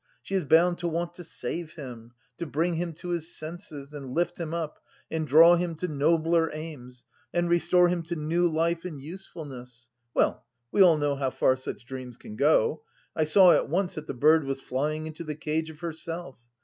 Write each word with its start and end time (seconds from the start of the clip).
She 0.23 0.33
is 0.33 0.45
bound 0.45 0.79
to 0.79 0.87
want 0.87 1.13
to 1.13 1.23
'save 1.23 1.73
him,' 1.73 2.13
to 2.39 2.47
bring 2.47 2.73
him 2.73 2.91
to 2.93 3.09
his 3.09 3.35
senses, 3.35 3.93
and 3.93 4.15
lift 4.15 4.39
him 4.39 4.51
up 4.51 4.79
and 5.11 5.27
draw 5.27 5.57
him 5.57 5.75
to 5.75 5.87
nobler 5.87 6.49
aims, 6.55 7.05
and 7.31 7.47
restore 7.47 7.87
him 7.87 8.01
to 8.05 8.15
new 8.15 8.47
life 8.49 8.83
and 8.83 8.99
usefulness 8.99 9.89
well, 10.15 10.43
we 10.71 10.81
all 10.81 10.97
know 10.97 11.15
how 11.17 11.29
far 11.29 11.55
such 11.55 11.85
dreams 11.85 12.17
can 12.17 12.35
go. 12.35 12.81
I 13.15 13.25
saw 13.25 13.51
at 13.51 13.69
once 13.69 13.93
that 13.93 14.07
the 14.07 14.15
bird 14.15 14.43
was 14.43 14.59
flying 14.59 15.05
into 15.05 15.23
the 15.23 15.35
cage 15.35 15.69
of 15.69 15.81
herself. 15.81 16.35